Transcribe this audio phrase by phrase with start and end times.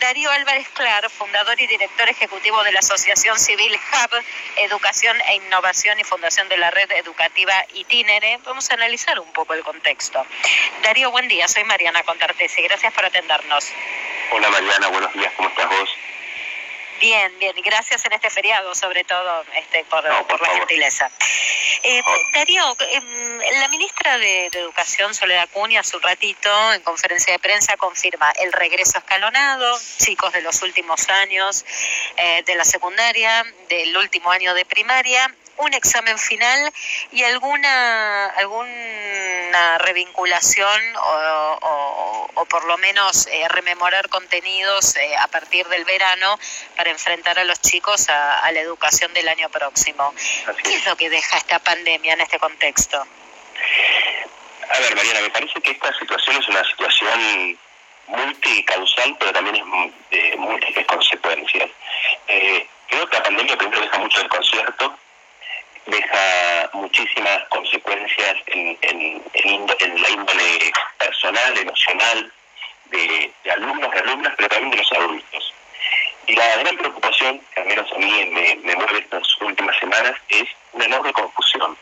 [0.00, 4.24] Darío Álvarez Clar, fundador y director ejecutivo de la Asociación Civil Hub,
[4.56, 8.38] Educación e Innovación y Fundación de la Red Educativa Itinere.
[8.44, 10.24] Vamos a analizar un poco el contexto.
[10.82, 11.48] Darío, buen día.
[11.48, 12.60] Soy Mariana Contartesi.
[12.62, 13.72] Gracias por atendernos.
[14.32, 15.32] Hola Mariana, buenos días.
[15.36, 15.90] ¿Cómo estás vos?
[17.00, 21.10] Bien, bien, gracias en este feriado, sobre todo este, por, la gentileza.
[21.82, 22.02] Eh,
[22.34, 27.78] Darío, em, la ministra de, Educación, Soledad Cunha, hace un ratito, en conferencia de prensa,
[27.78, 31.64] confirma el regreso escalonado, chicos de los últimos años
[32.18, 36.72] eh, de la secundaria, del último año de primaria, un examen final
[37.12, 45.84] y alguna alguna revinculación o, por lo menos eh, rememorar contenidos eh, a partir del
[45.84, 46.38] verano
[46.76, 50.12] para enfrentar a los chicos a, la educación del año próximo.
[50.64, 53.06] ¿Qué es lo que deja esta pandemia en este contexto?
[54.70, 57.58] A ver, Mariana, me parece que esta situación es una situación
[58.08, 61.70] multicausal, pero también es de múltiples consecuencias.
[62.28, 64.28] Eh, creo que la pandemia primero deja mucho del
[66.72, 72.32] muchísimas consecuencias en, en, en, la índole personal, emocional,
[72.86, 75.54] de, alumnos, de alumnas, pero también de los adultos.
[76.26, 80.14] Y la gran preocupación, que al menos a mí me, me mueve estas últimas semanas,
[80.28, 81.76] es una enorme confusión.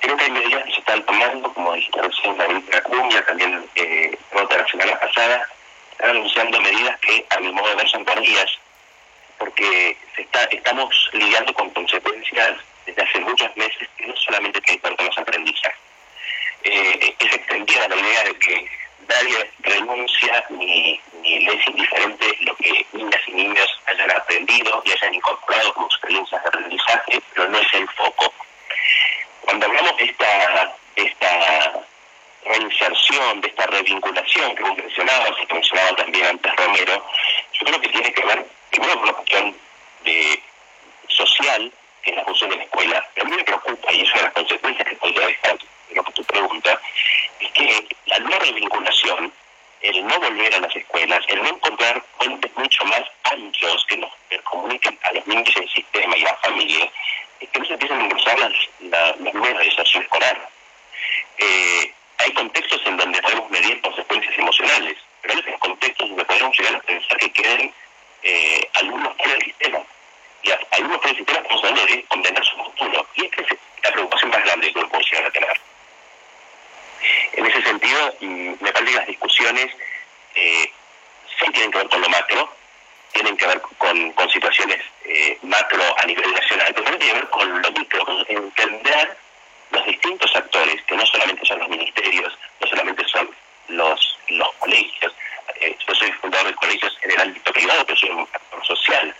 [0.00, 3.64] Creo que hay medidas que se están tomando, como dijiste recién la ministra Cuña, también
[3.76, 5.48] eh, otra la semana pasada,
[5.92, 8.58] están anunciando medidas que a mi modo de ver son tardías,
[9.38, 12.56] porque se está, estamos lidiando con consecuencias
[12.86, 15.78] desde hace muchos meses que no solamente tiene que los aprendizajes.
[16.64, 18.68] Eh, es extendida la idea de que
[19.08, 24.92] nadie renuncia ni, ni le es indiferente lo que niñas y niños hayan aprendido y
[24.92, 28.32] hayan incorporado como experiencias de aprendizaje, pero no es el foco.
[29.40, 31.84] Cuando hablamos de esta, esta
[32.44, 37.06] reinserción, de esta revinculación que vos mencionabas y que mencionaba también antes Romero,
[37.52, 39.56] yo creo que tiene que ver primero con la cuestión
[42.04, 43.08] es la función de la escuela.
[43.14, 45.94] Pero a mí me preocupa, y es una de las consecuencias que podría dejar de
[45.94, 46.78] lo que tú preguntas,
[47.40, 49.32] es que la no revinculación,
[49.82, 54.12] el no volver a las escuelas, el no encontrar puentes mucho más anchos que nos
[54.44, 56.88] comuniquen a los niños en el sistema y a las familias,
[57.40, 60.48] es que no se empiezan a impulsar las, la, la nueva escolar.
[61.38, 66.58] Eh, hay contextos en donde podemos medir consecuencias emocionales, pero hay otros contextos donde podemos
[66.58, 67.74] llegar a pensar que queden
[68.22, 69.82] eh, alumnos fuera del sistema
[70.42, 73.06] y algunos pueden sistema estamos hablando de condenar su futuro.
[73.14, 73.48] Y esta es
[73.84, 75.60] la preocupación más grande que uno puede llegar a tener.
[77.32, 79.76] En ese sentido, mm, me parece que las discusiones
[80.42, 80.72] eh,
[81.38, 82.52] sí tienen que ver con lo macro,
[83.12, 87.30] tienen que ver con, situaciones eh, macro a nivel nacional, pero también tienen que ver
[87.30, 89.16] con lo micro, con entender
[89.70, 93.30] los distintos actores, que no solamente son los ministerios, no solamente son
[93.68, 94.18] los,
[94.58, 95.14] colegios.
[95.60, 99.14] Eh, yo soy fundador de colegios en el ámbito privado, pero soy un actor social.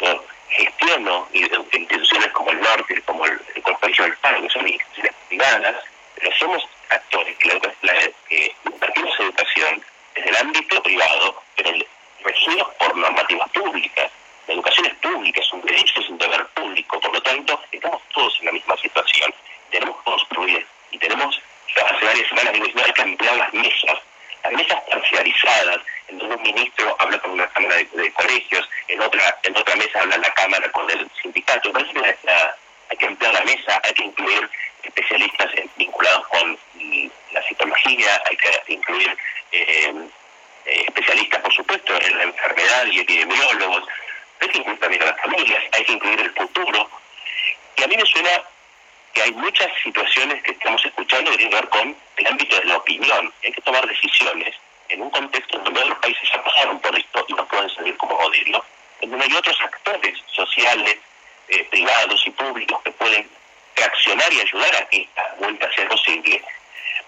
[0.00, 5.76] Yo gestiono instituciones como el Norte, como el, Colegio del Paro, que son instituciones privadas,
[6.16, 7.48] pero somos actores que,
[7.82, 7.94] la,
[8.28, 11.70] que impartimos educación desde el ámbito privado, pero
[12.24, 14.10] regidos por normativas públicas.
[14.46, 18.02] La educación es pública, es un derecho, es un deber público, por lo tanto, estamos
[18.12, 19.32] todos en la misma situación.
[19.70, 21.40] Tenemos que construir y tenemos,
[21.76, 23.98] hace varias semanas digo, hay que ampliar las mesas,
[24.42, 29.38] las mesas parcializadas, en donde un ministro habla con una cámara de, colegios, en otra
[29.42, 31.72] en otra mesa habla la cámara con el sindicato.
[32.90, 34.50] hay que ampliar la mesa, hay que incluir
[34.82, 36.58] especialistas vinculados con
[37.32, 39.16] la psicología, hay que incluir
[39.54, 39.94] eh,
[40.66, 43.84] eh, especialistas, por supuesto, en la enfermedad y epidemiólogos,
[44.40, 46.90] hay que incluir también a las familias, hay que incluir el futuro.
[47.76, 48.42] Y a mí me suena
[49.12, 52.64] que hay muchas situaciones que estamos escuchando que tienen que ver con el ámbito de
[52.64, 53.32] la opinión.
[53.44, 54.54] Hay que tomar decisiones
[54.88, 58.18] en un contexto donde otros países ya pasaron por esto y no pueden salir como
[58.18, 58.64] modelo,
[59.00, 60.98] en donde hay otros actores sociales,
[61.48, 63.28] eh, privados y públicos que pueden
[63.76, 66.42] reaccionar y ayudar a que esta vuelta sea posible,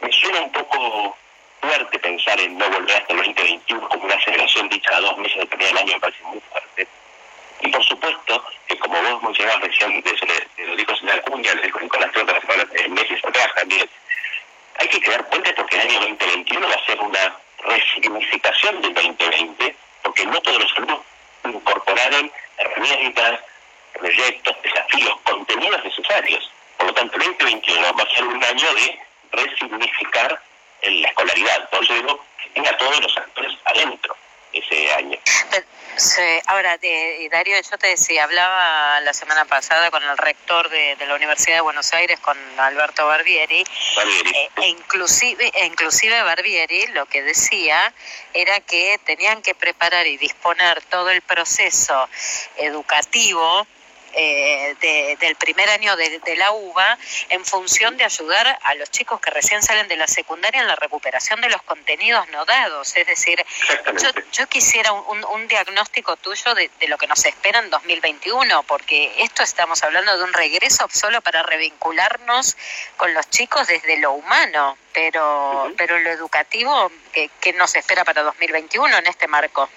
[0.00, 1.16] me suena un poco
[1.60, 5.38] fuerte pensar en no volver hasta el 2021 como una aceleración dicha a dos meses
[5.38, 6.88] de primer año, me parece muy fuerte.
[7.60, 11.80] Y por supuesto, que como vos mencionabas recién, de, lo dijo señora Cuña, lo dijo
[11.80, 12.40] Nicolás Trota
[12.88, 13.88] meses atrás también,
[14.78, 19.76] hay que crear puentes porque el año 2021 va a ser una resignificación del 2020,
[20.02, 21.00] porque no todos los alumnos
[21.44, 23.40] incorporaron herramientas,
[23.94, 26.50] proyectos, desafíos, contenidos necesarios.
[26.76, 29.00] Por lo tanto, el 2021 va a ser un año de
[29.32, 30.42] resignificar
[30.82, 31.68] la escolaridad.
[31.70, 34.16] Por eso digo que tenga todos los actores adentro
[34.52, 35.18] ese año.
[36.56, 36.78] Ahora,
[37.30, 41.60] Darío, yo te decía, hablaba la semana pasada con el rector de, la Universidad de
[41.60, 47.92] Buenos Aires, con Alberto Barbieri, eh, e inclusive, e inclusive Barbieri lo que decía
[48.32, 52.08] era que tenían que preparar y disponer todo el proceso
[52.56, 53.66] educativo
[54.18, 56.98] eh, del primer año de, la UBA
[57.28, 60.76] en función de ayudar a los chicos que recién salen de la secundaria en la
[60.76, 62.96] recuperación de los contenidos no dados.
[62.96, 63.44] Es decir,
[64.32, 69.82] yo, quisiera un, diagnóstico tuyo de, lo que nos espera en 2021, porque esto estamos
[69.82, 72.56] hablando de un regreso solo para revincularnos
[72.96, 78.22] con los chicos desde lo humano, pero, pero lo educativo, ¿qué, ¿qué nos espera para
[78.22, 79.68] 2021 en este marco?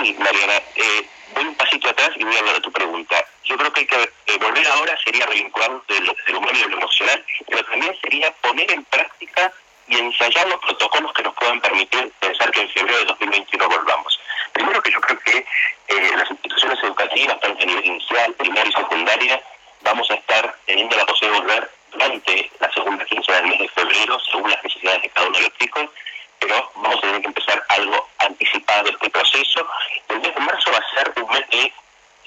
[0.00, 0.62] Sí, Mariana.
[0.76, 3.24] Eh, voy un pasito atrás y voy a hablar de tu pregunta.
[3.48, 6.74] Yo creo que hay que eh, volver ahora sería revincularnos de lo, humano y de
[6.74, 9.52] emocional, pero también sería poner en práctica
[9.86, 14.20] y ensayar los protocolos que nos puedan permitir pensar que en febrero de 2021 volvamos.
[14.52, 18.72] Primero que yo creo que eh, las instituciones educativas, tanto a nivel inicial, primaria y
[18.72, 19.42] secundaria,
[19.80, 23.68] vamos a estar teniendo la posibilidad de volver durante la segunda quincena del mes de
[23.68, 25.90] febrero, según las necesidades de cada uno de los chicos,
[26.38, 29.66] pero vamos a tener que empezar algo anticipado este proceso.
[30.08, 31.72] El mes de marzo va a ser un mes de...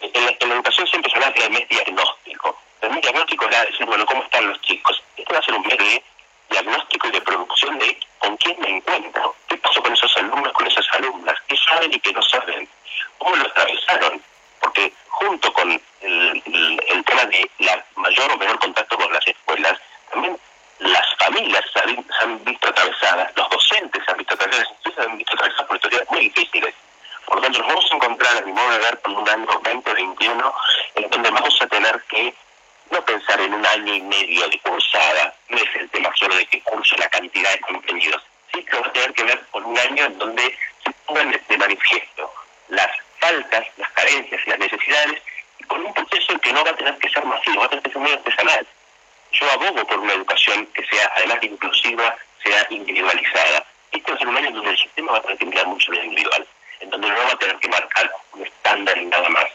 [0.00, 2.58] En la, educación siempre se habla del mes diagnóstico.
[2.80, 5.02] El mes diagnóstico era decir, bueno, ¿cómo están los chicos?
[5.16, 6.02] Este va a ser un mes de
[6.50, 10.66] diagnóstico y de producción de con quién me encuentro, qué pasó con esos alumnos, con
[10.66, 12.68] esas alumnas, qué saben y qué no saben,
[13.18, 14.22] cómo lo atravesaron,
[14.60, 19.78] porque junto con el, tema de la mayor o menor contacto con las escuelas,
[20.10, 20.38] también
[20.80, 21.80] las familias se
[22.24, 26.10] han, visto atravesadas, los docentes se han visto atravesadas, se han visto atravesadas por situaciones
[26.10, 26.74] muy difíciles.
[27.40, 29.46] Por lo tanto, nos vamos a encontrar, a mi modo de ver, con un año
[29.64, 30.54] 2021
[30.96, 32.34] en donde vamos a tener que
[32.90, 36.44] no pensar en un año y medio de cursada, no es el tema solo de
[36.44, 38.22] que curso la cantidad de contenidos,
[38.52, 40.54] sí que va a tener que ver con un año en donde
[40.84, 42.30] se pongan de manifiesto
[42.68, 45.22] las faltas, las carencias y las necesidades,
[45.60, 47.84] y con un proceso que no va a tener que ser masivo, va a tener
[47.84, 48.66] que ser muy artesanal.
[49.32, 52.14] Yo abogo por una educación que sea, además de inclusiva,
[52.44, 53.64] sea individualizada.
[53.92, 55.66] Este va a ser un año en donde el sistema va a tener que mirar
[55.68, 56.46] mucho lo individual,
[56.80, 59.46] en donde no va a tener que marcar un estándar y nada más.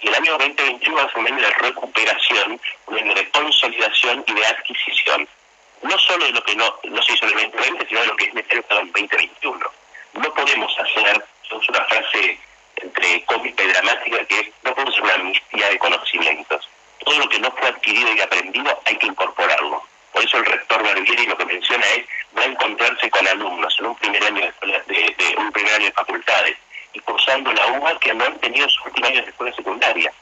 [0.00, 4.24] Y el año 2021 va a ser un año de recuperación, un año de consolidación
[4.26, 5.28] y de adquisición,
[5.82, 8.16] no solo de lo que no, no se hizo en el 2020, sino de lo
[8.16, 9.70] que es necesario para el 2021.
[10.14, 12.38] No podemos hacer, es una frase
[12.76, 16.68] entre cómica y dramática, que es, no podemos hacer una amnistía de conocimientos
[17.04, 19.82] todo lo que no fue adquirido y aprendido hay que incorporarlo.
[20.12, 22.04] Por eso el rector Barbieri lo que menciona es
[22.36, 25.92] va a encontrarse con alumnos en un primer año de, de, un primer año de
[25.92, 26.56] facultades
[26.92, 30.12] y cursando la UBA que no han tenido sus últimos años de escuela secundaria,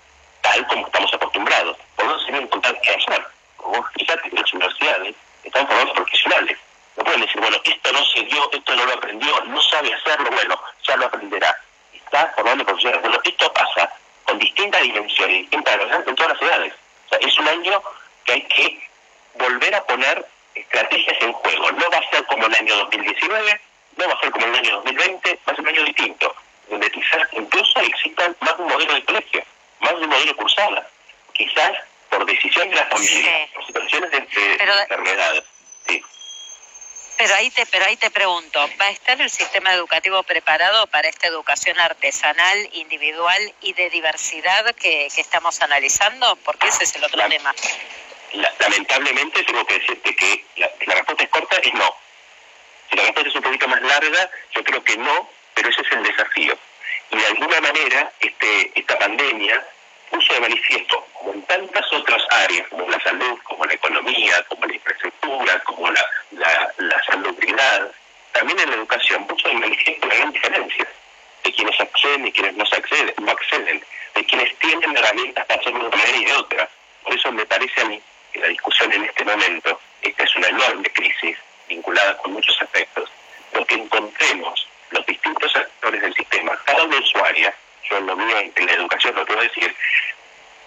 [0.42, 1.76] tal como estamos acostumbrados.
[1.96, 3.26] Por eso se tienen que encontrar qué hacer.
[3.56, 5.14] Como fíjate que las universidades
[5.44, 6.58] están formando profesionales.
[6.96, 10.30] No pueden decir, bueno, esto no se dio, esto no lo aprendió, no sabe hacerlo,
[10.30, 11.56] bueno, ya lo aprenderá.
[11.92, 13.02] Está formando profesionales.
[13.02, 13.92] Bueno, esto pasa
[14.24, 16.74] con distintas dimensiones, distintas en todas las edades.
[17.06, 17.82] O sea, es un año
[18.24, 18.88] que hay que
[19.34, 21.72] volver a poner estrategias en juego.
[21.72, 23.60] No va a ser como el año 2019,
[23.96, 26.34] no va a ser como el año 2020, va a ser un año distinto,
[26.70, 29.44] donde quizás incluso existan más de un modelo de colegio,
[29.80, 30.88] más de un modelo cursada.
[31.34, 31.72] Quizás
[32.08, 35.44] por decisión de la familia, por situaciones de, enfermedad.
[35.86, 36.02] Sí.
[37.18, 41.08] Pero ahí te, pero ahí te pregunto, ¿va a estar el sistema educativo preparado para
[41.08, 46.36] esta educación artesanal, individual y de diversidad que, estamos analizando?
[46.36, 47.54] Porque ese es el otro tema.
[48.58, 51.94] lamentablemente tengo que decirte que la, respuesta es corta es no.
[52.88, 55.92] Si la respuesta es un poquito más larga, yo creo que no, pero ese es
[55.92, 56.56] el desafío.
[57.10, 59.64] Y de alguna manera este, esta pandemia
[60.10, 64.66] puso de manifiesto, como en tantas otras áreas, como la salud, como la economía, como
[64.66, 67.90] la infraestructura, como la, la, la salubridad,
[68.32, 70.86] también en la educación puso de manifiesto la gran diferencia
[71.44, 73.84] de quienes acceden y quienes no acceden, no acceden,
[74.14, 76.68] de quienes tienen herramientas para hacerlo de una manera y de otra.
[77.02, 78.00] Por eso me parece a mí
[78.32, 81.36] que la discusión en este momento, esta es una enorme crisis
[81.68, 83.10] vinculada con muchos aspectos,
[83.52, 87.54] lo que encontremos los distintos actores del sistema, cada su área,
[87.88, 89.74] yo en lo mío, en la educación lo puedo decir,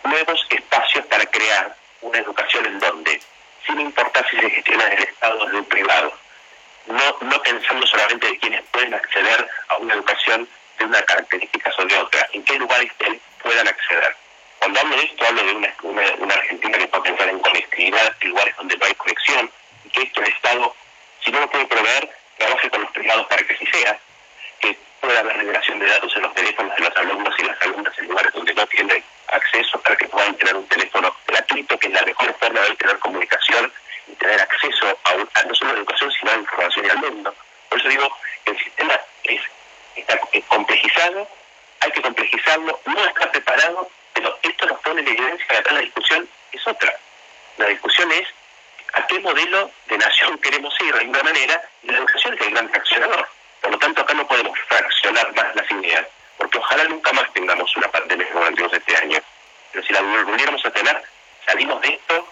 [0.03, 3.21] nuevos espacios para crear una educación en donde,
[3.65, 6.13] sin importar si se gestiona desde el Estado o desde el privado,
[6.87, 11.85] no, no pensando solamente de quienes pueden acceder a una educación de una característica o
[11.85, 12.91] de otra, en qué lugares
[13.41, 14.15] puedan acceder.
[14.59, 18.29] Cuando hablo de esto, hablo de una, una, Argentina que puede pensar en conectividad, en
[18.29, 19.51] lugares donde no hay conexión,
[19.85, 20.75] y que esto el Estado,
[21.23, 23.99] si no lo puede proveer, trabaje con los privados para que así sea,
[24.59, 27.99] que pueda haber revelación de datos en los teléfonos de los alumnos y las alumnas
[27.99, 31.93] en lugares donde no tienen acceso para que puedan tener un teléfono gratuito, que es
[31.93, 33.71] la mejor forma de tener comunicación
[34.07, 36.97] y tener acceso a, no solo a la educación, sino a la información y al
[36.97, 37.35] mundo.
[37.69, 39.41] Por eso digo el sistema es,
[39.95, 41.27] está complejizado,
[41.79, 45.81] hay que complejizarlo, no está preparado, pero esto nos pone en evidencia que acá la
[45.81, 46.95] discusión es otra.
[47.57, 48.27] La discusión es
[48.93, 52.51] a qué modelo de nación queremos ir de alguna manera, y la educación es el
[52.51, 53.27] gran fraccionador.
[53.61, 56.05] Por lo tanto, acá no podemos fraccionar más las ideas,
[56.59, 59.19] ojalá nunca más tengamos una pandemia como la tuvimos este año.
[59.71, 61.03] Pero si la volviéramos a tener,
[61.45, 62.27] salimos de esto,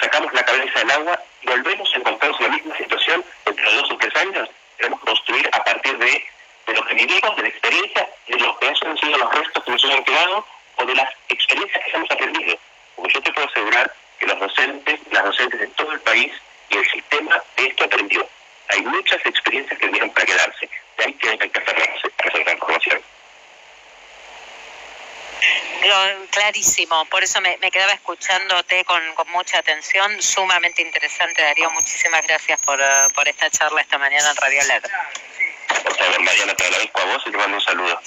[0.00, 3.90] sacamos la cabeza del agua y volvemos a encontrarnos en la misma situación entre dos
[3.90, 4.48] o tres años.
[4.76, 6.26] Queremos construir a partir de,
[6.66, 9.70] de lo que vivimos, de la experiencia, de los que han sido los restos que
[9.70, 10.46] nos han quedado
[10.76, 12.58] o de las experiencias que hemos aprendido.
[12.94, 16.32] Porque yo te puedo asegurar que los docentes, las docentes de todo el país
[16.70, 18.28] y el sistema de esto aprendió.
[18.68, 20.68] Hay muchas experiencias que vinieron para quedarse.
[20.96, 23.02] De ahí tienen que hacer transformación.
[26.30, 32.78] Clarísimo, por eso me, quedaba escuchándote con, mucha atención, sumamente interesante Darío, muchísimas gracias por,
[32.78, 32.84] eh,
[33.14, 34.82] por esta charla esta mañana en Radio Lab.
[35.82, 38.00] Por favor, Mariana, te agradezco a vos y te mando un saludo.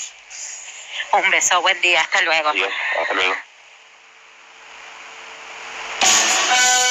[1.14, 2.50] Un beso, buen día, hasta luego.
[2.50, 3.36] hasta luego.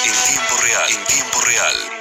[0.05, 1.99] En tiempo real, en tiempo real.